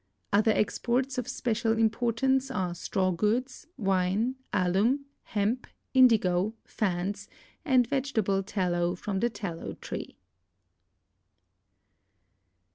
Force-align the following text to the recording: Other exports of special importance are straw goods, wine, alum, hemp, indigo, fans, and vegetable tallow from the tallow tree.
Other 0.33 0.49
exports 0.49 1.19
of 1.19 1.27
special 1.27 1.73
importance 1.77 2.49
are 2.49 2.73
straw 2.73 3.11
goods, 3.11 3.67
wine, 3.77 4.33
alum, 4.51 5.05
hemp, 5.25 5.67
indigo, 5.93 6.55
fans, 6.65 7.27
and 7.63 7.85
vegetable 7.85 8.41
tallow 8.41 8.95
from 8.95 9.19
the 9.19 9.29
tallow 9.29 9.75
tree. 9.75 10.17